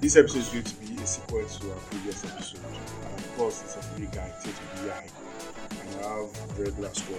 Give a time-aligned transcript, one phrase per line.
[0.00, 2.60] This episode is going to be a sequel to our previous episode.
[2.64, 5.06] And of course, it's a free guy, Tate BI.
[5.70, 7.18] And I have regular squad.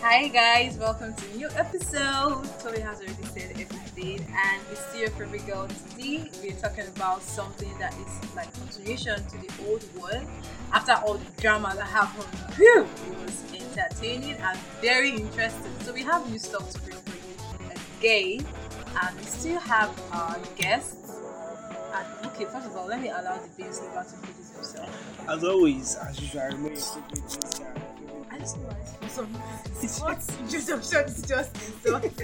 [0.00, 2.44] Hi guys, welcome to a new episode.
[2.60, 6.30] Toby has already said everything, and it's still your favorite girl today.
[6.40, 10.24] We're talking about something that is like continuation to the old one.
[10.72, 15.72] After all the drama that happened, whew, it was entertaining and very interesting.
[15.80, 18.46] So we have new stuff to bring for you again,
[19.02, 21.02] and we still have our guests.
[21.96, 25.28] And okay, first of all, let me allow the bass lover to introduce himself.
[25.28, 27.72] As always, as usual, I remain your favorite this guy.
[28.30, 29.26] I just realized for some
[30.04, 32.12] what introduction is just insulting.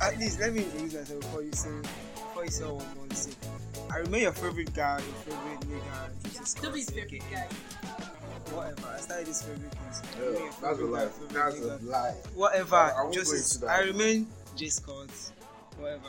[0.00, 1.70] At least let me introduce myself before you say
[2.14, 3.32] before you say what I'm going to say.
[3.92, 6.08] I remain your favorite guy, your favorite nigga.
[6.24, 7.46] Jesus Toby's Christ, favorite guy.
[8.54, 8.88] Whatever.
[8.96, 9.92] I started this favorite thing.
[9.92, 11.04] so I remain your that's a favorite lie.
[11.04, 11.18] That's
[11.58, 11.84] a nigga.
[11.86, 12.14] lie.
[12.34, 12.76] Whatever.
[12.76, 13.70] I- I won't just go into that.
[13.70, 15.10] I remain J Scott.
[15.78, 16.08] Whatever.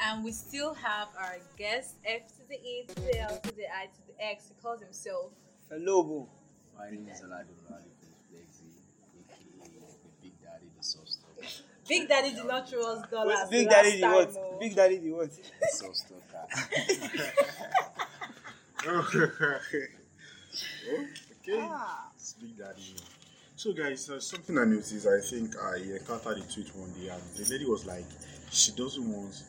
[0.00, 3.64] And we still have our guest, F to the E to the L to the
[3.64, 4.48] I to the X.
[4.48, 5.32] He calls himself.
[5.70, 6.28] Hello, bro.
[6.78, 7.84] My name is Alado Rally
[8.30, 8.68] Flexi,
[9.18, 9.70] aka the
[10.22, 11.60] Big Daddy, the Soft Stocker.
[11.88, 13.36] Big Daddy did not throw us dollars.
[13.44, 14.36] Wait, Big last Daddy the time, what?
[14.36, 14.56] oh.
[14.60, 15.30] Big Daddy the what?
[15.60, 16.42] The Soft Stocker.
[18.86, 19.86] okay.
[22.16, 22.94] It's Big Daddy.
[23.56, 27.22] So, guys, uh, something I noticed, I think I encountered a tweet one day, and
[27.36, 28.04] the lady was like,
[28.50, 29.42] she doesn't want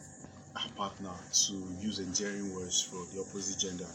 [0.76, 3.88] partner to use endearing words for the opposite gender.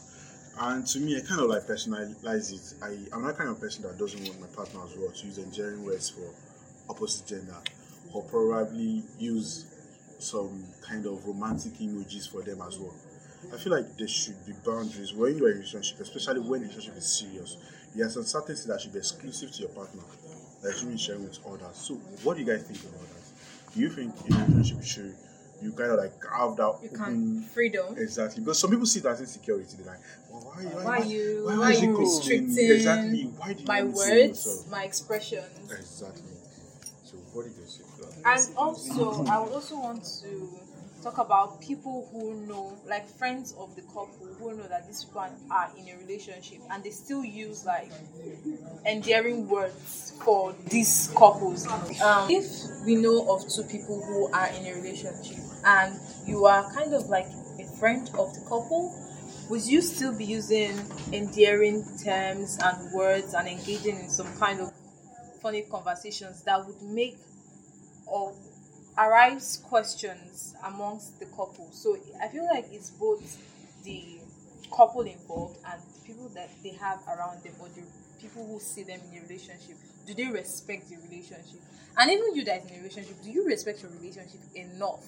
[0.61, 2.75] And to me, I kind of like personalize it.
[2.83, 5.39] I, I'm that kind of person that doesn't want my partner as well to use
[5.39, 6.29] endearing words for
[6.91, 7.57] opposite gender,
[8.13, 9.67] or probably use
[10.19, 12.95] some kind of romantic emojis for them as well.
[13.53, 16.69] I feel like there should be boundaries when you're in a relationship, especially when the
[16.69, 17.57] relationship is serious.
[17.95, 20.03] There are some certain things that should be exclusive to your partner
[20.63, 21.77] that you shouldn't be sharing with others.
[21.77, 23.75] So, what do you guys think about that?
[23.75, 25.17] Do you think in a relationship should
[25.63, 27.95] you kind of like have that You open freedom.
[27.97, 29.77] exactly because some people see that as insecurity.
[29.79, 30.01] They're like,
[30.31, 31.43] well, why, why, Why you?
[31.45, 33.23] why, Why, is it you restricting exactly?
[33.25, 35.73] Why do you my want to say words, my expressions?
[35.73, 36.23] Exactly.
[37.05, 37.81] So, what you guys?
[38.25, 40.49] And also, I would also want to
[41.03, 45.27] talk about people who know, like friends of the couple, who know that these people
[45.51, 47.91] are in a relationship and they still use like
[48.87, 51.67] endearing words for these couples.
[51.67, 52.47] Um, if
[52.87, 57.07] we know of two people who are in a relationship and you are kind of
[57.07, 57.27] like
[57.59, 58.95] a friend of the couple,
[59.51, 60.79] would you still be using
[61.13, 64.73] endearing terms and words and engaging in some kind of
[65.41, 67.17] funny conversations that would make
[68.07, 68.33] or
[68.99, 71.69] arise questions amongst the couple.
[71.73, 73.39] So I feel like it's both
[73.85, 74.19] the
[74.75, 77.83] couple involved and people that they have around them or the
[78.21, 79.77] people who see them in a relationship.
[80.07, 81.61] Do they respect the relationship?
[81.97, 85.05] And even you that is in a relationship, do you respect your relationship enough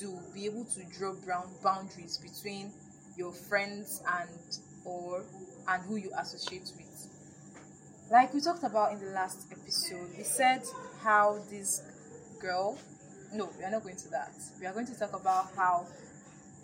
[0.00, 2.72] to be able to draw brown boundaries between
[3.16, 4.30] your friends and
[4.84, 5.24] or
[5.68, 6.88] and who you associate with?
[8.10, 10.62] like we talked about in the last episode, we said
[11.02, 11.82] how this
[12.40, 12.78] girl.
[13.32, 14.32] No, we are not going to that.
[14.60, 15.86] We are going to talk about how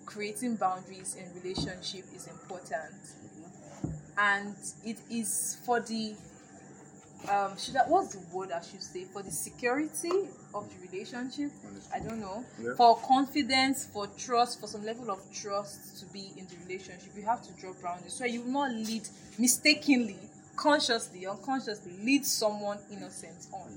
[0.06, 3.90] creating boundaries in relationship is important, mm-hmm.
[4.18, 6.14] and it is for the
[7.28, 10.10] um should I, what's the word I should say for the security
[10.54, 11.50] of the relationship.
[11.92, 12.74] I don't know Yeah.
[12.76, 17.10] for confidence, for trust, for some level of trust to be in the relationship.
[17.16, 19.08] You have to draw boundaries so you will not lead
[19.38, 20.18] mistakenly,
[20.56, 23.70] consciously, unconsciously lead someone innocent on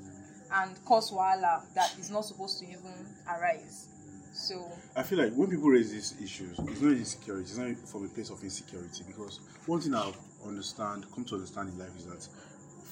[0.52, 2.94] and cause wahala that is not supposed to even
[3.28, 3.88] arise.
[4.34, 8.06] So I feel like when people raise these issues, it's not insecurity, it's not from
[8.06, 10.12] a place of insecurity because one thing I
[10.46, 12.28] understand, come to understand in life is that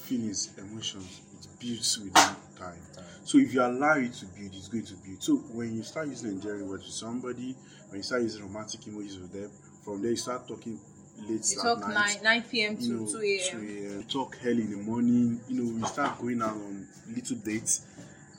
[0.06, 2.80] feelings, emotions, it builds within time.
[3.24, 5.22] So if you allow it to build, it's going to build.
[5.24, 7.56] So when you start using endearing words with somebody,
[7.90, 9.52] when you start using romantic emojis with them,
[9.84, 10.80] from there you start talking
[11.18, 12.22] late you talk night.
[12.22, 12.78] 9 9 p.m.
[12.78, 14.04] to know, 2 a.m.
[14.04, 17.86] 2 talk early in the morning, you know, we start going out on little dates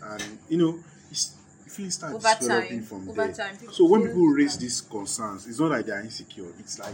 [0.02, 0.78] and you know,
[1.10, 1.34] it's
[1.66, 3.32] feelings start Over developing time, from over there.
[3.34, 6.48] time, so when people raise these concerns, it's not like they're insecure.
[6.58, 6.92] It's like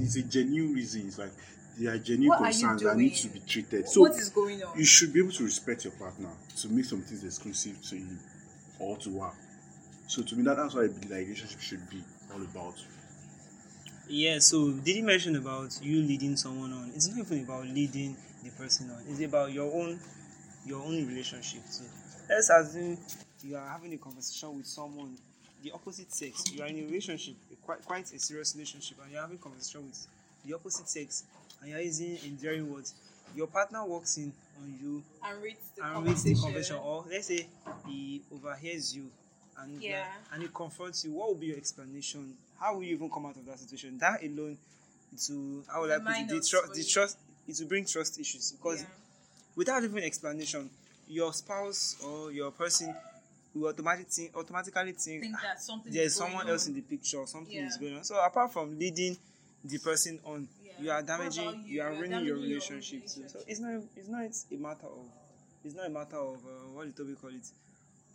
[0.00, 1.06] it's a genuine reason.
[1.06, 1.32] It's like
[1.80, 3.88] there are genuine What are concerns that need to be treated.
[3.88, 4.78] So what is going on?
[4.78, 6.28] you should be able to respect your partner
[6.58, 8.18] to make some things exclusive to him
[8.78, 9.30] or to her.
[10.06, 12.02] So to me, that, that's what I believe like relationship should be
[12.34, 12.74] all about.
[14.08, 16.90] Yeah, so did you mention about you leading someone on?
[16.94, 19.02] It's not even about leading the person on.
[19.08, 19.98] It's about your own
[20.66, 21.84] your own relationship too.
[22.28, 22.98] Let's assume
[23.42, 25.16] you are having a conversation with someone,
[25.62, 26.44] the opposite sex.
[26.52, 29.40] You are in a relationship, a quite quite a serious relationship, and you're having a
[29.40, 30.06] conversation with
[30.44, 31.24] the opposite sex,
[31.60, 32.94] and you're using endearing words.
[33.34, 36.76] Your partner walks in on you and reads the and reads the conversation.
[36.76, 37.46] conversation, or let's say
[37.86, 39.10] he overhears you
[39.58, 40.04] and Yeah.
[40.32, 42.36] and it confronts you, what will be your explanation?
[42.58, 43.98] How will you even come out of that situation?
[43.98, 44.58] That alone,
[45.26, 46.28] to how will I put it?
[46.28, 47.18] The, tru- the trust
[47.48, 48.88] it will bring trust issues because Yeah.
[49.56, 50.70] without even explanation,
[51.08, 52.94] your spouse or your person
[53.54, 56.50] will automatically think, automatically think, think that something ah, there's is someone on.
[56.50, 58.04] else in the picture, something is going on.
[58.04, 59.16] So apart from leading
[59.64, 60.59] the person on, Yeah.
[60.82, 61.82] You are damaging, you, you?
[61.82, 63.28] are ruining your damaging your relationship too.
[63.28, 65.06] So it's not, it's not a matter of,
[65.64, 67.46] it's not a matter of uh, what did Toby call it,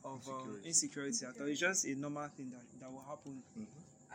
[0.03, 0.67] of um, Insecurity.
[0.67, 1.47] insecurity at all.
[1.47, 3.41] It's just a normal thing that that will happen.
[3.55, 3.67] and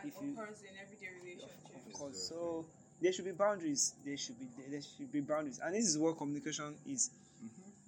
[0.07, 1.85] if you- occurs in everyday relationships.
[1.87, 2.17] Of course.
[2.29, 2.65] So
[3.01, 3.93] there should be boundaries.
[4.05, 7.09] There should be there should be boundaries, and this is what communication is.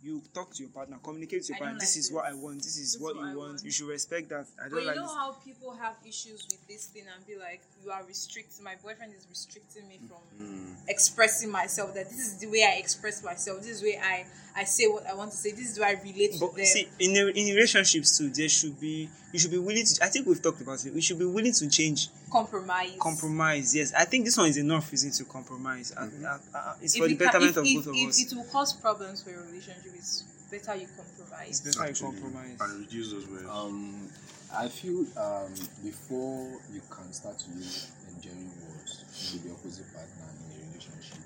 [0.04, 1.80] You talk to your partner, communicate to your I don't partner.
[1.80, 2.58] This like is what I want.
[2.58, 3.50] This is This what what you I want.
[3.54, 3.64] want.
[3.64, 4.46] You should respect that.
[4.62, 5.16] I don't you like know this.
[5.16, 8.66] how people have issues with this thing and be like, you are restricting.
[8.66, 10.76] My boyfriend is restricting me from Mm.
[10.90, 11.94] expressing myself.
[11.96, 13.60] That this is the way I express myself.
[13.62, 14.26] This is the way I
[14.60, 15.52] I say what I want to say.
[15.52, 16.66] This is the way I relate to But them.
[16.66, 20.04] see, in a, in relationships too, there should be you should be willing to.
[20.06, 20.94] I think we've talked about it.
[20.94, 22.96] We should be willing to change, compromise.
[23.00, 23.76] compromise.
[23.76, 25.92] Yes, I think this one is enough reason to compromise.
[25.98, 28.22] Uh, uh, uh, it's If for the betterment of if, both of if us.
[28.32, 30.22] it will cause problems for your relationship, it's
[30.52, 31.62] better you It's compromise.
[31.62, 32.58] better you compromise.
[32.62, 33.46] and reduce those words.
[33.50, 34.08] Um,
[34.56, 35.52] I feel um,
[35.84, 39.02] before you can start to use endearing words
[39.34, 41.26] with the opposite partner in a relationship,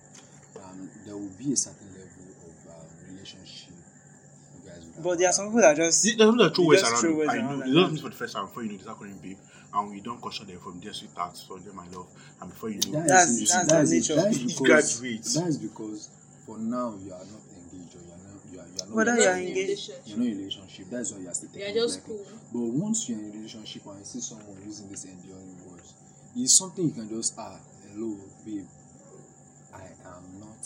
[0.63, 3.83] um, there will be a certain level of um, relationship you
[4.67, 6.97] guys But there are some people that just See, There's no throw You words around.
[7.01, 7.55] throw words I know.
[7.55, 7.91] like It's not that.
[7.93, 9.37] mean for the first time before you know this calling babe,
[9.73, 12.07] and we don't caution them from their sweethearts, from them my love,
[12.41, 14.15] and before you know, That That's- is- that's that the nature.
[14.15, 14.59] that is It because
[14.99, 15.33] graduates.
[15.35, 16.09] that is because
[16.45, 18.95] for now you are not engaged or you are not you are, you are not
[18.95, 20.01] Whether You're you not are in a engaged- relationship.
[20.07, 20.85] you're not in a relationship.
[20.89, 22.25] That's why you are still taking You're just cool.
[22.53, 25.93] But once you're in a relationship and you see someone using this endearing words,
[26.35, 27.59] it's something you can just ah
[27.91, 28.15] hello
[28.45, 28.65] babe,
[29.73, 30.63] I am not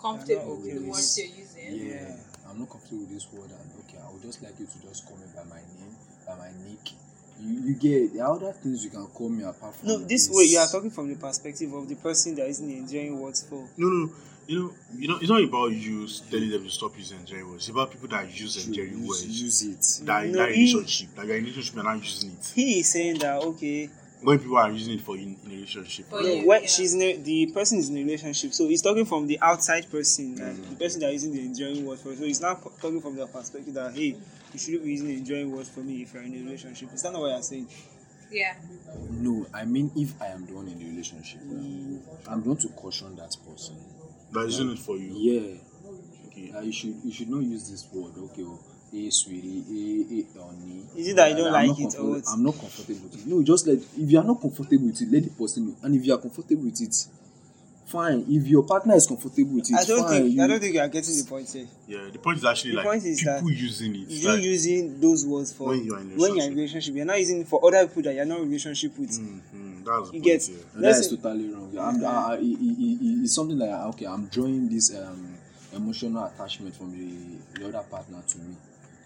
[0.00, 1.88] Comfortable with the with words you're using.
[1.88, 2.16] yeah, Yeah.
[2.52, 5.06] I'm not comfortable with this word and okay I would just like you to just
[5.06, 5.96] call me by my name
[6.26, 6.92] by my nick.
[7.40, 9.98] You, you get there are other things you can call me apart from no.
[9.98, 13.42] This way you are talking from the perspective of the person that isn't enjoying words
[13.42, 13.66] for.
[13.78, 14.10] no, no,
[14.46, 17.62] you know, you know, it's not about you telling them to stop using endearing words.
[17.64, 19.24] It's about people that use Use- endearing words.
[19.42, 20.04] use it.
[20.06, 22.52] That in No, that he- relationship, that you're in relationship and not using it.
[22.54, 23.88] He is saying that okay,
[24.22, 26.68] When people are using it for in, in a relationship, For no, you, when yeah.
[26.68, 29.90] she's in a, the person is in a relationship, so he's talking from the outside
[29.90, 32.14] person, like the person that is using the enjoying words for.
[32.14, 34.16] So he's not talking from the perspective that hey,
[34.52, 36.92] you shouldn't be using the enjoying words for me if you're in a relationship.
[36.92, 37.68] Is that not what you're saying?
[38.30, 38.54] Yeah.
[39.10, 42.00] No, I mean if I am the one in the relationship, now,
[42.32, 43.76] I'm going to caution that person.
[44.32, 45.12] that is using it for you.
[45.16, 45.58] Yeah,
[46.28, 46.52] Okay.
[46.56, 48.12] uh, you should you should not use this word.
[48.16, 48.58] Okay, oh,
[48.92, 50.84] hey sweetie, hey, hey honey.
[50.96, 52.24] Is it that you don't I'm like it or what?
[52.30, 53.26] I'm not comfortable with it.
[53.26, 55.76] No, just let if you are not comfortable with it, let the person know.
[55.82, 56.94] And if you are comfortable with it,
[57.86, 58.24] fine.
[58.28, 60.22] If your partner is comfortable with it, I don't fine.
[60.22, 61.66] think you, I don't think you are getting the point here.
[61.88, 64.08] Yeah, the point is actually The like point is people that using it.
[64.08, 66.54] You like, using those words for When you are in a when you're in relationship.
[66.54, 66.94] a relationship.
[66.96, 69.10] You're not using it for other people that you're not in a relationship with.
[69.10, 70.56] Mm, mm, that's the You point get- here.
[70.74, 71.78] No, that Let's is say- totally wrong.
[71.78, 75.34] I'm, I, I, it, it, it, it's something like okay, I'm drawing this um,
[75.74, 78.54] emotional attachment from the, the other partner to me.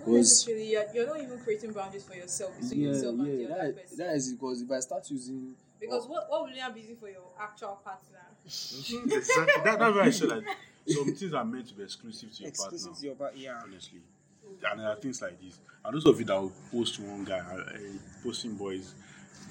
[0.06, 2.52] Not Because you're, you're not even creating boundaries for yourself.
[2.60, 3.98] You see yeah, yourself and the yeah, other that, person.
[3.98, 7.08] that is because if I start using because what, what will you be using for
[7.08, 8.18] your actual partner?
[8.44, 9.62] exactly.
[9.64, 10.44] That, that's why I said that
[10.88, 13.00] some things are meant to be exclusive to your Exclusive partner.
[13.00, 13.40] to your partner.
[13.40, 13.60] Yeah.
[13.62, 14.00] honestly.
[14.70, 15.58] And there are things like this.
[15.84, 17.62] And those of you that will post one guy, uh,
[18.22, 18.94] posting boys,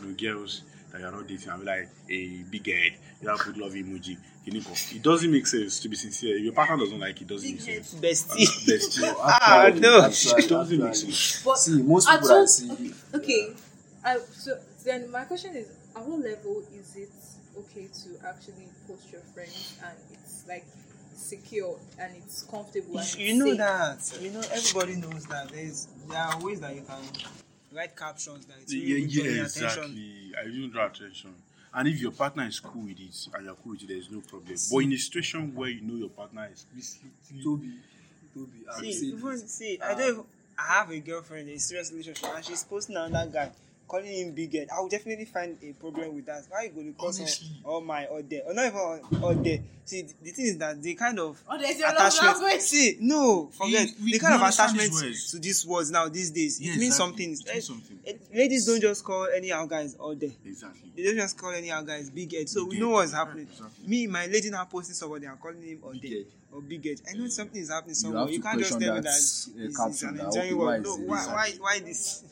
[0.01, 0.63] you know, girls
[0.95, 4.17] that you're not dating, and be like a big head, you have put love emoji.
[4.45, 4.59] You know,
[4.93, 6.37] it doesn't make sense to be sincere.
[6.37, 7.95] If your partner doesn't like it, it doesn't make sense.
[7.95, 8.67] Bestie.
[8.67, 9.05] Best you.
[9.19, 10.01] Ah, Actually, no.
[10.05, 11.11] actually, It doesn't make actually.
[11.11, 11.43] sense.
[11.43, 13.53] But See, most at people I what- see, Okay,
[14.05, 17.09] I, so then my question is, at what level is it
[17.57, 20.65] okay to actually post your friends and it's like
[21.15, 22.93] secure and it's comfortable?
[22.93, 23.57] You, and sh- it's you know safe?
[23.57, 24.21] that.
[24.21, 25.49] You know everybody knows that.
[25.49, 27.01] There's there are ways that you can
[27.75, 29.83] write captions that it's Yeah, really yeah, drawing attention.
[29.83, 30.31] exactly.
[30.39, 31.35] I didn't draw attention.
[31.73, 34.21] And if your partner is cool with it and you're cool with it, there's no
[34.21, 34.55] problem.
[34.71, 37.71] But in a situation where you know your partner is explicitly Toby,
[38.33, 39.51] Toby, I See, see even, this.
[39.51, 40.09] see, I don't.
[40.09, 40.23] Even,
[40.57, 43.51] I have a girlfriend, in a serious relationship, and she's posting another guy,
[43.87, 44.67] calling him big head.
[44.75, 46.43] I will definitely find a problem with that.
[46.49, 47.31] Why you going to call someone
[47.65, 47.85] Honestly.
[47.87, 49.59] my or there or not even or, or there?
[49.85, 52.61] See, the, the thing is that they kind of Oh, there's your love attachment.
[52.61, 55.31] See, no, forget We- we- the kind of attachment words.
[55.31, 56.59] to these words now these days.
[56.59, 57.05] Yeah, it means exactly.
[57.25, 57.31] something.
[57.47, 57.99] It means something.
[58.07, 60.35] Eh, Ladies don't just call anyhow guys all day.
[60.45, 60.91] Exactly.
[60.95, 62.49] They don't just call anyhow guys big head.
[62.49, 63.47] So Big we know what's happening.
[63.51, 63.87] Exactly.
[63.87, 67.01] Me, my lady now posting somebody, I'm calling him all Big day or big head.
[67.07, 68.21] I know something is happening You somewhere.
[68.23, 70.45] have You, can't just question tell me that, that it's, it's caption an that, enjoying
[70.45, 70.83] okay, word.
[70.83, 72.23] No, is it why, why, why this?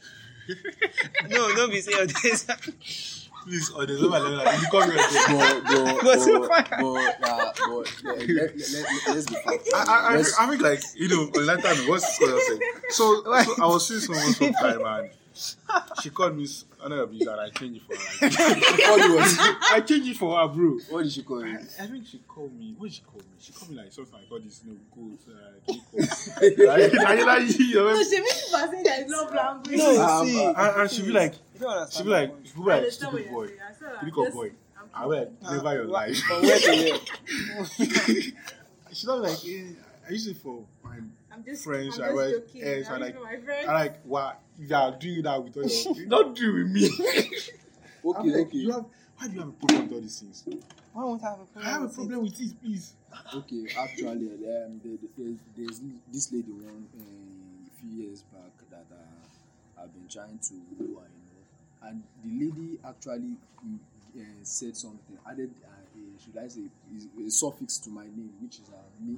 [1.29, 2.45] No, don't be saying all this.
[3.43, 4.39] Please, or there's no level.
[4.39, 8.57] If you call me a but, but, What's so but, but, but let, let, let,
[8.57, 9.59] let, let's be fair.
[9.75, 12.39] I, I, I, Let's- I think like you know on that time what's what I
[12.39, 12.59] said.
[12.91, 15.11] So, so I was seeing someone sometime and
[16.01, 18.29] she called me s- another abuse and I changed it for her.
[18.31, 19.17] She called you?
[19.19, 20.77] I changed it for her, bro.
[20.89, 21.57] What did she call you?
[21.57, 22.75] I, I think she called me.
[22.77, 23.25] What did she call me?
[23.39, 25.19] She called me like something like all this, you know, good.
[25.27, 29.33] Uh, like, like, like, you know, No, she means people are saying that it's love
[29.33, 29.77] language.
[29.77, 31.93] No, Um, see, and, and she be like, you don't understand.
[31.97, 33.59] she be like, she be like, stupid boy, saying.
[33.59, 34.51] I said, stupid I'm just- boy.
[34.77, 36.17] I'm I will never your Wha- life.
[36.19, 36.99] From where to?
[38.91, 39.63] She's not like, eh,
[40.07, 40.97] I use it for my
[41.31, 41.97] I'm just friends.
[41.97, 42.61] I'm I just was, joking.
[42.61, 43.69] yes, I'm like, my friend.
[43.69, 45.63] I like, wow, you are doing that with all
[45.95, 46.89] your, not do with me.
[48.05, 48.57] I'm Okay, like, okay.
[48.57, 48.85] You have,
[49.17, 50.43] why do you have a problem with all these things?
[50.93, 51.65] Why won't I have a problem?
[51.65, 51.95] I have a with it?
[51.95, 52.93] problem with it, please.
[53.35, 55.81] Okay, actually, um, there, there, there's
[56.11, 60.95] this lady one um, a few years back that uh, I've been trying to woo,
[60.99, 63.77] her, you know, and the lady actually mm,
[64.19, 66.61] uh, said something, added, uh, a, should I say,
[66.95, 69.17] is- a suffix to my name, which is uh, me.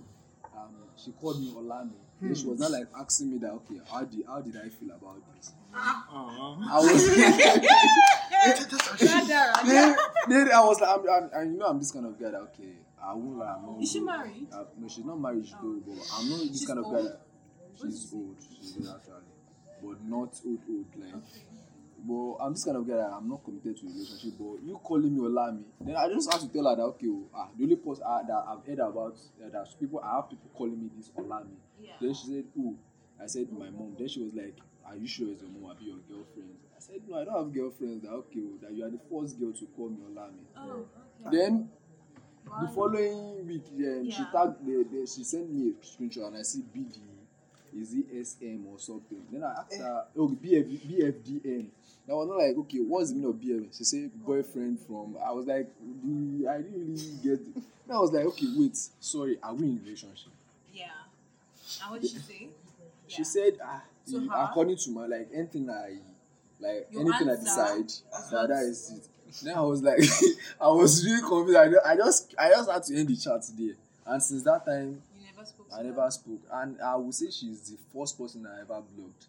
[0.57, 1.91] Um, she called me Olami.
[2.21, 4.91] Then she was not like asking me that, okay, how did how did I feel
[4.91, 5.51] about this?
[5.73, 6.55] Uh-huh.
[6.71, 7.07] I was.
[9.01, 9.69] Rather, rather.
[9.69, 9.95] then,
[10.29, 12.39] then I was like, I'm, I'm, and you know, I'm this kind of guy that
[12.53, 12.71] okay,
[13.03, 13.55] I won't lie.
[13.57, 14.47] I'm not Is she married?
[14.53, 17.01] Uh, no, she's not married though, but I'm not this She's kind of guy.
[17.03, 17.21] That,
[17.75, 18.37] she's old.
[18.39, 19.13] She's old actually,
[19.83, 21.23] but not old old like.
[22.07, 24.33] But I'm this kind of guy that I'm not committed to a relationship.
[24.37, 27.25] But you calling me Olami, then I just have to tell her that okay, oh,
[27.33, 30.79] ah, the only post that I've heard about uh, that people I have people calling
[30.81, 31.55] me this Olami.
[31.81, 31.93] Yeah.
[31.99, 32.75] Then she said, oh,
[33.21, 35.71] I said, "My mom." Then she was like, "Are you sure it's your mom?
[35.71, 38.85] Are your girlfriend?" I said, "No, I don't have girlfriends." That okay, oh, that you
[38.85, 40.45] are the first girl to call me Olami.
[40.57, 40.85] Oh,
[41.25, 41.37] okay.
[41.37, 41.69] Then
[42.61, 46.41] the following week, um, she tagged the, the she sent me a screenshot and I
[46.43, 46.99] see BD,
[47.79, 49.21] is it SM or something?
[49.31, 51.67] Then I asked her, oh BF, BFDN.
[52.07, 53.77] I was not like, okay, what's the meaning of BF?
[53.77, 55.17] She said boyfriend from.
[55.25, 55.67] I was like,
[56.03, 57.53] the, I didn't really get it.
[57.87, 60.31] Then I was like, okay, wait, sorry, are we in relationship?
[60.73, 60.85] Yeah.
[61.83, 62.47] And what did she say?
[63.07, 64.47] She said, ah, To the- her?
[64.49, 65.97] according to my like anything I
[66.59, 69.07] like Your anything I decide, was that that is it.
[69.43, 69.99] Then I was like,
[70.61, 71.57] I was really confused.
[71.57, 73.73] I, I just I just had to end the chat today.
[74.05, 75.14] And since that time, You
[75.45, 75.83] never spoke to I her?
[75.83, 76.41] never spoke.
[76.51, 79.25] And I would say she's the first person I ever blocked.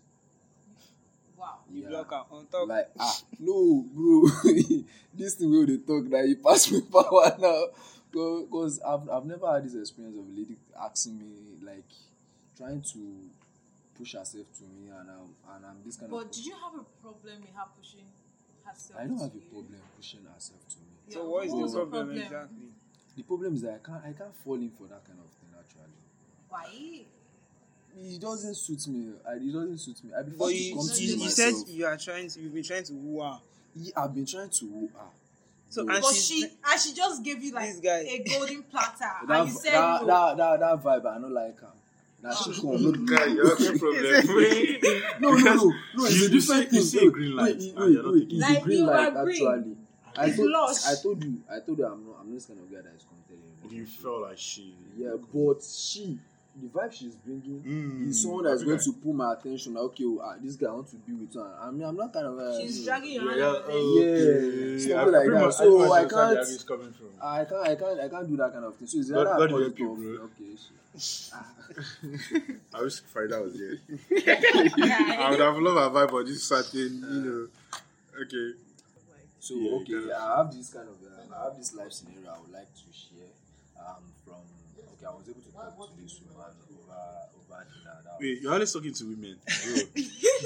[1.37, 1.58] Wow.
[1.70, 1.88] You Yeah.
[1.88, 2.68] block her on top.
[2.68, 4.25] Like ah no, bro,
[5.14, 7.62] this thing where they talk that you pass me power now.
[8.11, 11.85] Because I've I've never had this experience of a lady asking me like
[12.56, 13.00] trying to
[13.99, 16.54] push herself to me and I'm and I'm this kind But of But did you
[16.54, 18.08] have a problem with her pushing
[18.64, 19.00] herself?
[19.00, 20.96] I don't have to a problem pushing herself to me.
[21.08, 22.68] Yeah, so what is was the the problem, exactly?
[23.16, 25.52] The problem is that I can't I can't fall in for that kind of thing
[25.61, 25.92] actually.
[26.48, 27.02] Why?
[27.98, 29.12] It doesn't suit me.
[29.26, 30.10] I, it doesn't suit me.
[30.18, 32.40] I prefer But to you, come to you, me you said you are trying to
[32.40, 33.38] you've been trying to woo her.
[33.74, 35.06] Yeah, I've been trying to woo her.
[35.70, 37.98] So But and But she and she just gave you like This guy.
[38.00, 38.98] a golden platter,
[39.28, 40.06] that, and you said that, no.
[40.06, 41.68] that, that, that vibe, I don't like her.
[42.22, 42.42] That ah.
[42.44, 43.06] she come.
[43.06, 44.96] Guy, you have a problem.
[45.20, 45.54] No, no, no,
[45.96, 46.04] no.
[46.04, 46.74] It's You- a you different see- thing.
[46.74, 48.28] you see a green light, Wait, and wait, wait.
[48.30, 48.58] It's it.
[48.58, 49.32] a green light agree.
[49.46, 49.76] actually.
[50.18, 50.52] I It's told.
[50.54, 52.94] I told you, I told you, I'm not, I'm not this kind of guy that
[52.94, 53.42] is committed.
[53.64, 54.02] in a You relationship.
[54.02, 54.74] felt like she.
[54.98, 56.18] Yeah, but she,
[56.60, 59.75] the vibe she's bringing Mm, is someone that's going to pull my attention.
[59.75, 61.52] Like, okay, oh, ah, this guy I want to be with her.
[61.60, 62.38] I mean, I'm not kind of.
[62.38, 63.38] Uh, She's you know, dragging your hand.
[63.38, 64.72] Yeah, on okay.
[64.72, 65.52] Yeah, something I like that.
[65.52, 67.06] So, pretty I can't- it's coming from.
[67.22, 68.86] I can't, I can't, I can't do that kind of thing.
[68.88, 71.32] So it's God- either God I call help it you, Okay, shit.
[72.75, 73.78] I wish Frida was here.
[74.26, 77.48] I would have loved her vibe, but this certain, you know.
[78.22, 78.58] Okay.
[79.40, 82.38] So Yeah, okay, I have this kind of, um, I have this life scenario I
[82.40, 83.28] would like to share.
[83.78, 84.15] Um, from okay,
[85.06, 87.00] I was able to talk to this woman over
[87.38, 87.96] over dinner.
[88.04, 89.36] That Wait, you're always talking to women.
[89.46, 89.84] was,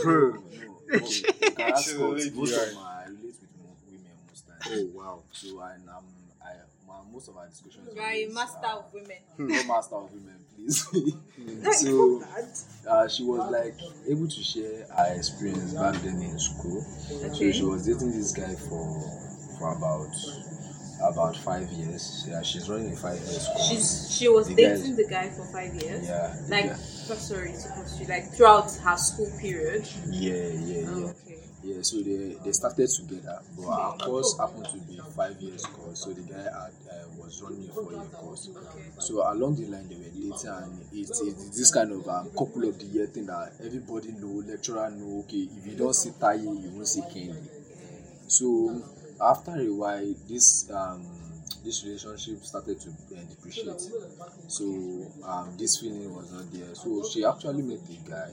[0.03, 0.31] Bro.
[0.31, 2.25] no, okay, you can ask So, us.
[2.27, 3.51] like, Most of my I relate with
[3.89, 4.63] women most times.
[4.69, 5.23] oh, wow.
[5.33, 6.05] So and um,
[6.45, 6.53] I
[6.87, 7.89] my, most of our discussions.
[7.95, 9.17] You are a master uh, of women.
[9.39, 10.87] no master of women, please.
[11.81, 12.23] so
[12.89, 13.77] uh, she was like
[14.09, 16.85] able to share her experience back then in school.
[17.25, 17.53] Okay.
[17.53, 19.01] So she was dating this guy for
[19.59, 20.11] for about
[21.03, 22.27] about five years.
[22.29, 23.69] Yeah, she's running a five years course.
[23.69, 26.07] She's she was The dating guys- the guy for five years.
[26.07, 28.09] yeah, Like, oh, sorry to cut.
[28.09, 29.87] Like throughout her school period.
[30.11, 31.07] yeah, yeah, Oh, yeah.
[31.07, 31.37] okay.
[31.63, 36.01] Yeah, so they, they started together, but our course happened to be five years course.
[36.05, 38.49] So the guy had, uh, was running a four year course.
[38.49, 38.85] Okay.
[38.99, 42.65] So along the line, they were dating, and it's, it's this kind of um, couple
[42.67, 45.21] of the year thing that everybody know, lecturer know.
[45.29, 47.37] Okay, if you don't see Taye, you won't see Candy.
[48.27, 48.83] So
[49.21, 51.03] after a while, this um,
[51.65, 53.81] this relationship started to uh, depreciate.
[54.49, 54.65] So
[55.25, 56.75] um, this feeling was not there.
[56.75, 58.31] So she actually met the guy,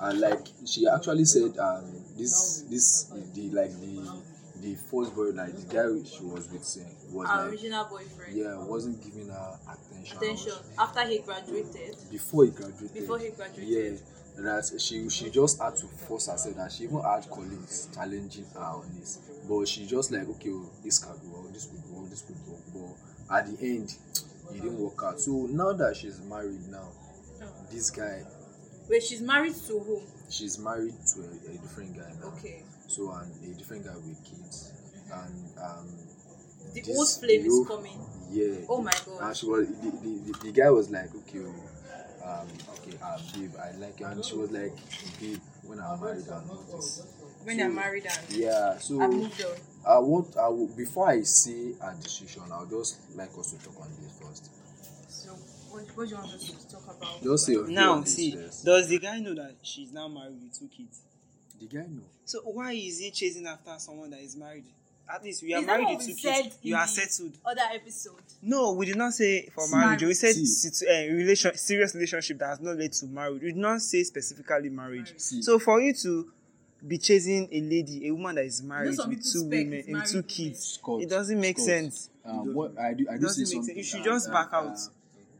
[0.00, 1.84] and like she actually said, um,
[2.16, 4.22] this this the like the
[4.60, 8.36] the first boy, like the guy she was with, uh, was Our like original boyfriend.
[8.36, 10.16] yeah, wasn't giving her attention.
[10.16, 10.52] Attention.
[10.78, 11.96] After he graduated.
[12.10, 12.94] Before he graduated.
[12.94, 14.00] Before he graduated.
[14.00, 14.17] Yeah.
[14.44, 18.60] That she she just had to force herself that she even had colleagues challenging her
[18.60, 19.18] on this.
[19.48, 22.60] But she just like okay oh, this can work this could work this could work
[23.28, 23.94] but at the end
[24.50, 25.20] it didn't work out.
[25.20, 26.88] So now that she's married now
[27.70, 28.22] this guy
[28.88, 30.00] Wait, she's married to whom?
[30.30, 32.28] she's married to a, a different guy now.
[32.28, 32.62] Okay.
[32.86, 34.72] so and a different guy with kids.
[35.12, 35.88] And um
[36.74, 37.98] The old flame is coming.
[38.30, 38.64] yeah.
[38.68, 39.22] Oh my god.
[39.22, 41.54] And she was the, the, the, the guy was like okay oh,
[42.28, 44.72] um okay uh, babe i like you and she was like
[45.20, 47.02] babe when i'm married and all this
[47.44, 49.56] When So- you're married and yeah so I moved on.
[49.86, 53.80] I want I will, before I say a decision, I'll just like us to talk
[53.80, 54.50] on this first.
[55.08, 55.30] So
[55.70, 57.22] what, what do you want us to talk about?
[57.22, 58.64] Just say Now, see, first.
[58.66, 61.00] does the guy know that she's now married with two kids?
[61.60, 62.04] The guy know.
[62.24, 64.66] So why is he chasing after someone that is married?
[65.10, 66.58] At least we are married what with two kids.
[66.62, 67.32] You are settled.
[67.44, 68.20] Other episode.
[68.42, 70.02] No, we did not say for See, marriage.
[70.02, 70.44] We said see.
[70.44, 73.40] situ- uh, relation, serious relationship that has not led to marriage.
[73.42, 75.06] We did not say specifically marriage.
[75.14, 75.42] Marriage.
[75.44, 76.30] So for you to
[76.86, 80.78] be chasing a lady, a woman that is married with two women and two kids,
[80.78, 82.10] Scott, it doesn't make Scott, sense.
[82.24, 83.66] Um, what I do, I It do doesn't say make sense.
[83.66, 83.76] something.
[83.78, 84.76] You should just uh, back uh, out.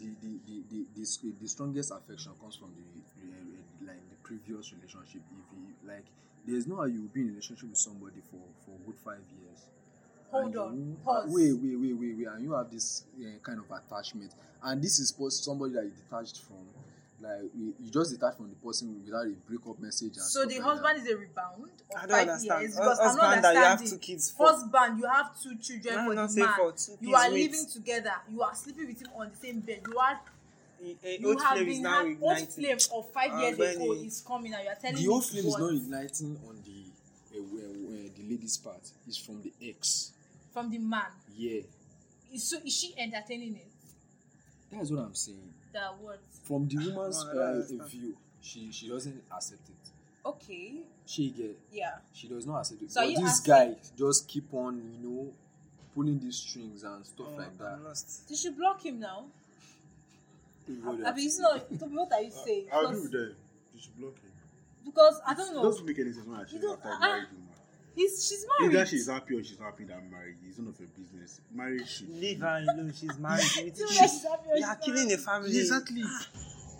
[0.00, 4.72] the, the, the, the, the, s- the strongest affection comes from the like the previous
[4.72, 5.20] relationship.
[5.30, 6.04] If you like,
[6.48, 8.98] there's no how you will be in a relationship with somebody for for a good
[9.04, 9.66] five years.
[10.30, 11.24] Hold and on, you- pause.
[11.28, 14.98] Wait, wait, wait, wait, wait, and you have this uh, kind of attachment, and this
[14.98, 16.64] is pos- somebody that you detached from.
[17.20, 20.14] Like you, you just detach from the person without a breakup message.
[20.14, 22.60] And So stuff the like husband is a rebound of I don't five understand.
[22.62, 23.98] years Hus- because I'm not husband that you have understanding.
[23.98, 24.46] two kids for.
[24.46, 26.54] Husband, you have two children No, for not the man.
[26.56, 27.50] for two you kids, are wait.
[27.50, 28.12] living together.
[28.30, 29.80] You are sleeping with him on the same bed.
[29.90, 30.20] You are A- a
[30.82, 32.46] you old have flame is been now had old igniting.
[32.46, 34.06] flame of five Ah, years ago Benny.
[34.06, 37.38] is coming and you are telling The me old flame is not igniting on the
[37.38, 38.80] uh, where, where the lady's part.
[39.06, 40.12] It's from the ex.
[40.52, 41.06] from the man.
[41.36, 41.60] Yeah,
[42.32, 43.66] Is so is she entertaining it?
[44.72, 45.52] that's what I'm saying.
[45.72, 46.18] That word.
[46.44, 47.40] From the woman's No,
[47.80, 49.90] uh, view, she she doesn't accept it.
[50.26, 50.80] Okay.
[51.06, 51.96] She get Yeah.
[52.12, 52.90] she does not accept it.
[52.92, 55.32] So but this guy just keep on, you know,
[55.94, 57.72] pulling these strings and stuff Oh, like that.
[57.74, 58.22] I'm lost.
[58.28, 59.26] You should block him now.
[60.82, 61.42] What do you I mean, to it's say?
[61.42, 61.78] not.
[61.80, 62.66] Toby, what are you saying?
[62.72, 63.36] I'll Because- agree with them.
[63.74, 64.30] You should block him.
[64.84, 65.62] Because I don't It know.
[65.62, 67.44] doesn't make any sense when I You don't- after ah, married woman.
[67.94, 68.74] He's she's married.
[68.76, 70.36] Either she's happy or she's happy that I'm married.
[70.46, 71.40] It's none of your business.
[71.52, 72.10] Marriage shit.
[72.10, 72.92] Leave her alone.
[72.94, 74.00] She's married with Too kids.
[74.00, 75.18] much is happy or You are she's killing married.
[75.18, 75.58] the family.
[75.58, 76.02] Exactly.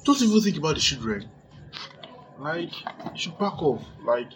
[0.05, 1.29] Don't even think about the children.
[2.38, 3.83] Like, you should back off.
[4.05, 4.31] Like,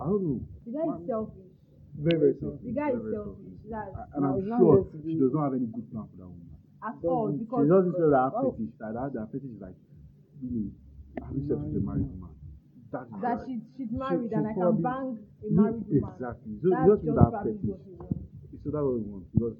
[0.00, 0.40] I don't know.
[0.64, 1.34] The guy is selfish.
[1.98, 2.60] Very, very selfish.
[2.62, 3.52] The guy is selfish.
[3.68, 6.45] That's And I'm sure she does not have any good plan for that woman.
[6.86, 8.52] At all She because doesn't feel that Oh.
[8.52, 8.72] fetish.
[8.78, 9.74] That, that, that fetish is like,
[10.42, 10.70] really,
[11.20, 12.30] having sex with a married woman.
[12.92, 13.46] That's that right.
[13.46, 16.10] she's she's married she's and I can bang a married woman.
[16.14, 16.52] Exactly.
[16.62, 17.80] So That's you just just that fetish.
[18.62, 19.24] So that's what we want.
[19.34, 19.56] Because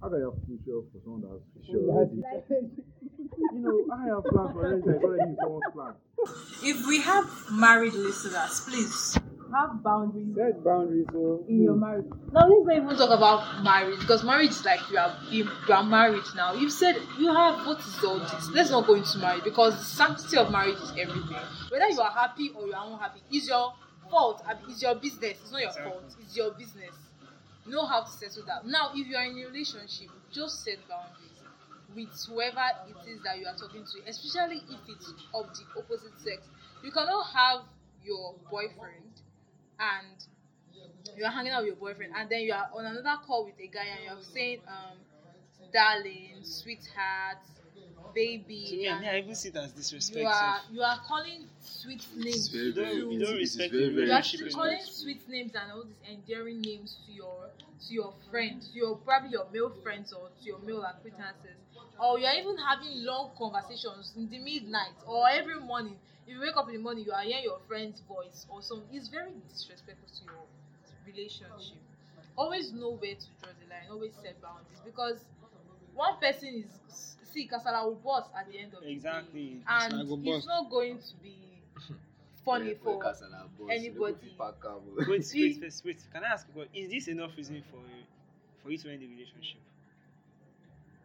[0.00, 2.22] how can you have future for someone that's future already?
[3.54, 4.94] you know, I have plans for everything.
[4.94, 5.94] I already in someone's plan.
[6.62, 9.18] If we have married listeners, please
[9.52, 11.06] have boundaries Set boundaries.
[11.12, 12.06] So in your marriage.
[12.32, 15.74] Now let's not even talk about marriage because marriage is like you are you, you
[15.74, 16.54] are married now.
[16.54, 18.50] You've said you have what is all this.
[18.50, 21.36] Let's not go into marriage because the sanctity of marriage is everything.
[21.70, 23.72] Whether you are happy or you are unhappy, is your
[24.10, 24.42] fault.
[24.48, 25.38] and It's your business.
[25.42, 26.14] It's not your fault.
[26.20, 26.94] It's your business.
[27.66, 28.66] Know how to settle that.
[28.66, 31.28] Now, if you are in a relationship, just set boundaries
[31.94, 36.18] with whoever it is that you are talking to, especially if it's of the opposite
[36.20, 36.48] sex.
[36.82, 37.60] You cannot have
[38.04, 39.20] your boyfriend
[39.78, 40.24] and
[41.16, 43.54] you are hanging out with your boyfriend and then you are on another call with
[43.60, 44.96] a guy and you're saying um
[45.72, 47.38] darling sweetheart
[48.14, 50.22] baby to me, I and mean, I even see it as disrespectful.
[50.22, 53.72] you are you are calling sweet It's names very, very, you it's- don't it's respect
[53.72, 56.60] very, the very you are relationship actually is calling sweet names and all these endearing
[56.62, 57.50] names to your
[57.86, 61.56] to your friends, to your probably your male friends or to your male acquaintances.
[62.00, 65.98] Or you're even having long conversations in the midnight or every morning.
[66.28, 68.86] If you wake up in the morning, you are hearing your friend's voice or something.
[68.92, 70.44] It's very disrespectful to your
[71.06, 71.78] relationship.
[72.36, 73.88] Always know where to draw the line.
[73.90, 75.24] Always set boundaries because
[75.94, 79.30] one person is see Kasala will boss at the end of Exactly.
[79.32, 81.34] the day, and it's not going to be
[82.44, 83.02] funny for
[83.70, 84.36] anybody.
[84.98, 85.98] Wait, wait, wait, wait.
[86.12, 88.04] Can I ask you, what- is this enough reason for you,
[88.62, 89.60] for you to end the relationship?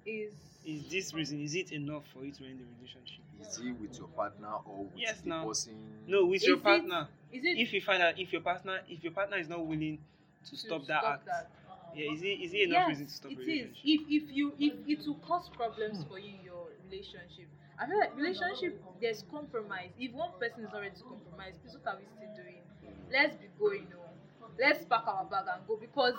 [0.05, 0.31] Is
[0.65, 1.41] Is this reason?
[1.41, 3.23] Is it enough for you to end the relationship?
[3.41, 5.45] Is it with your partner or with Yes, the now.
[5.45, 5.73] person?
[6.07, 7.07] No, with Is your it- partner.
[7.31, 9.99] is it If you find out if your partner, if your partner is not willing
[10.45, 11.49] to to stop that act, that?
[11.95, 13.69] yeah, is it is it enough yes, reason to stop it a is.
[13.83, 17.99] If if you if it will cause problems for you in your relationship, I feel
[17.99, 19.91] like relationship there's compromise.
[19.99, 22.61] If one person is already compromised please what are we still doing?
[23.11, 23.87] Let's be going.
[23.91, 26.15] No, let's pack our bag and go because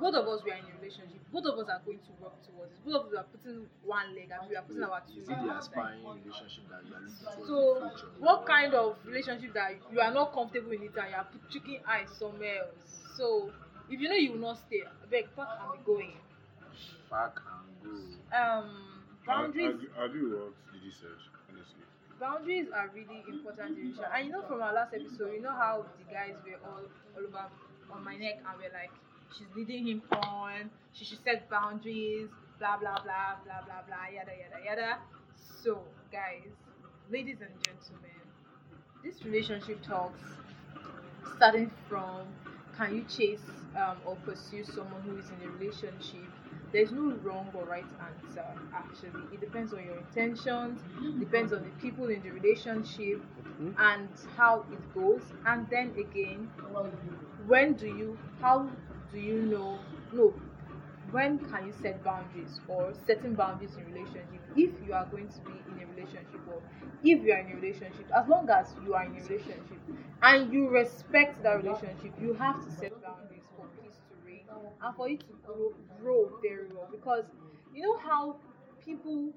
[0.00, 1.20] both of us we are in a relationship.
[1.32, 2.84] Both of us are going to work towards it.
[2.84, 5.38] Both of us are putting one leg and we are putting our two Is it
[5.42, 8.12] the aspiring relationship that you are looking for So, in the future?
[8.20, 11.48] what kind of relationship that you are not comfortable in it and you are put-
[11.50, 12.82] checking eyes somewhere else?
[13.16, 13.50] So,
[13.90, 16.16] if you know you will not stay, beg, pack and be going.
[17.10, 17.92] Back and go.
[18.32, 19.76] Um, boundaries.
[19.96, 21.12] I, I, I do what did you say,
[21.50, 21.84] honestly.
[22.18, 24.08] boundaries are really important in relationship.
[24.14, 27.24] And you know from our last episode, you know how the guys were all all
[27.26, 27.46] over
[27.92, 28.90] on my neck and we're like,
[29.36, 34.32] she's leading him on, she should set boundaries, blah blah blah blah blah blah yada
[34.32, 34.98] yada yada.
[35.62, 36.52] So guys,
[37.10, 38.20] ladies and gentlemen,
[39.02, 40.20] this relationship talks
[41.36, 42.26] starting from
[42.76, 43.40] can you chase
[43.76, 46.28] um, or pursue someone who is in a relationship?
[46.72, 49.22] There's no wrong or right answer actually.
[49.32, 50.80] It depends on your intentions
[51.18, 53.20] depends on the people in the relationship
[53.78, 55.22] and how it goes.
[55.46, 56.50] And then again
[57.46, 58.70] when do you how
[59.12, 60.34] do you know no
[61.10, 65.40] when can you set boundaries or setting boundaries in relationship if you are going to
[65.40, 66.62] be in a relationship or
[67.02, 68.06] if you are in a relationship?
[68.16, 69.78] As long as you are in a relationship
[70.22, 74.46] and you respect that relationship you have to set boundaries for peace to reign
[74.82, 76.88] and for you to grow grow very well.
[76.90, 77.24] Because
[77.74, 78.36] you know how
[78.84, 79.32] people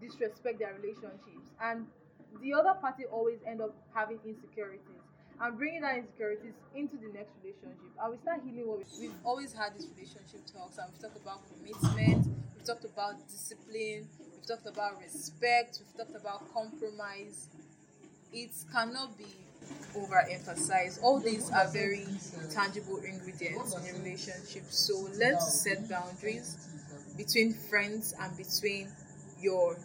[0.00, 1.86] disrespect their relationships and
[2.40, 4.99] the other party always end up having insecurities
[5.40, 7.90] and bringing that insecurities into the next relationship.
[8.02, 11.16] I will start healing what we, we've always had these relationship talks and we've talked
[11.16, 12.26] about commitment
[12.56, 17.48] we've talked about discipline we've talked about respect we've talked about compromise.
[18.32, 19.26] It cannot be
[19.96, 21.02] overemphasized.
[21.02, 22.06] All these are very
[22.50, 24.64] tangible ingredients in a relationship.
[24.68, 26.68] So let's set boundaries
[27.16, 28.88] between friends and between
[29.40, 29.76] your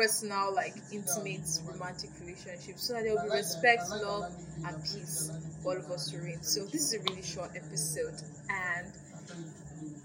[0.00, 4.32] personal like intimate romantic relationship so that there will be respect love
[4.66, 5.30] and peace
[5.62, 6.42] for all of us to reign.
[6.42, 8.16] So this is a really short episode
[8.48, 8.92] and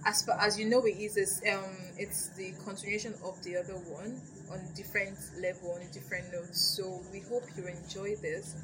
[0.05, 4.21] as far as you know it is um it's the continuation of the other one
[4.51, 6.53] on a different level on a different note.
[6.55, 8.55] So we hope you enjoy this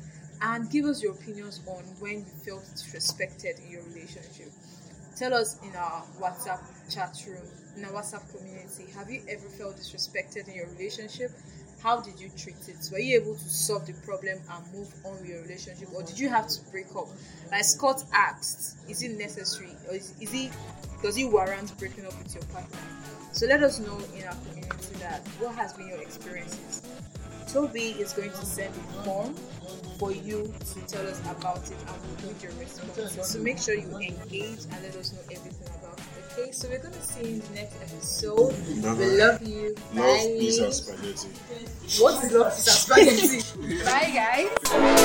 [0.42, 4.52] and give us your opinions on when you felt disrespected in your relationship.
[5.18, 9.78] Tell us in our whatsapp chat room in our whatsapp community have you ever felt
[9.78, 11.32] disrespected in your relationship?
[11.82, 12.78] How did you treat it?
[12.92, 16.20] Were you able to solve the problem and move on with your relationship or did
[16.20, 17.08] you have to break up?
[17.52, 20.52] Like scott asked is it necessary or is, is it
[21.02, 22.78] does it warrant breaking up with your partner?
[23.32, 26.84] So let us know in our community that what has been your experiences.
[27.52, 29.34] Toby is going to send a form
[29.98, 33.28] for you to tell us about it and we'll read your responses.
[33.28, 35.71] So make sure you engage and let us know everything
[36.34, 38.56] okay so we're going to see you in the next episode.
[38.68, 39.06] We Bye-bye.
[39.06, 39.76] love you.
[39.94, 40.36] Love, bye.
[40.40, 41.30] peace, and spaghetti.
[42.02, 42.56] what is love?
[42.56, 43.84] Pizza spaghetti.
[43.86, 45.01] Bye guys